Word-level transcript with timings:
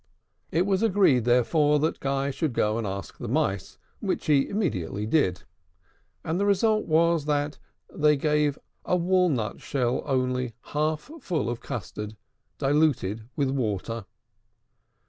It 0.49 0.65
was 0.65 0.81
agreed, 0.81 1.25
therefore, 1.25 1.77
that 1.77 1.99
Guy 1.99 2.31
should 2.31 2.53
go 2.53 2.79
and 2.79 2.87
ask 2.87 3.19
the 3.19 3.27
Mice, 3.27 3.77
which 3.99 4.25
he 4.25 4.49
immediately 4.49 5.05
did; 5.05 5.43
and 6.23 6.39
the 6.39 6.45
result 6.47 6.87
was, 6.87 7.25
that 7.25 7.59
they 7.93 8.17
gave 8.17 8.57
a 8.83 8.97
walnut 8.97 9.61
shell 9.61 10.01
only 10.07 10.53
half 10.73 11.11
full 11.21 11.51
of 11.51 11.59
custard 11.59 12.17
diluted 12.57 13.29
with 13.35 13.51
water. 13.51 14.05